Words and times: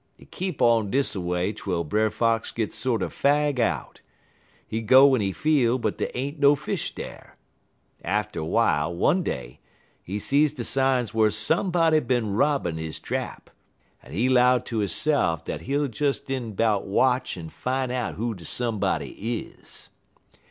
Hit 0.17 0.31
keep 0.31 0.63
on 0.63 0.89
dis 0.89 1.13
a 1.13 1.21
way 1.21 1.53
twel 1.53 1.83
Brer 1.83 2.09
Fox 2.09 2.51
git 2.51 2.73
sorter 2.73 3.07
fag 3.09 3.59
out. 3.59 4.01
He 4.67 4.81
go 4.81 5.13
en 5.13 5.21
he 5.21 5.31
feel, 5.31 5.77
but 5.77 5.99
dey 5.99 6.09
ain't 6.15 6.39
no 6.39 6.55
fish 6.55 6.95
dar. 6.95 7.37
Atter 8.03 8.39
w'ile, 8.39 8.95
one 8.95 9.21
day, 9.21 9.59
he 10.01 10.17
see 10.17 10.47
de 10.47 10.63
signs 10.63 11.13
whar 11.13 11.29
somebody 11.29 11.99
bin 11.99 12.33
robbin' 12.33 12.77
he 12.79 12.91
trap, 12.93 13.51
en 14.01 14.11
he 14.11 14.27
'low 14.27 14.57
ter 14.57 14.77
hisse'f 14.77 15.45
dat 15.45 15.61
he'll 15.61 15.87
des 15.87 16.15
in 16.29 16.53
'bout 16.55 16.87
watch 16.87 17.37
en 17.37 17.49
fine 17.51 17.91
out 17.91 18.15
who 18.15 18.33
de 18.33 18.43
somebody 18.43 19.09
is. 19.45 19.89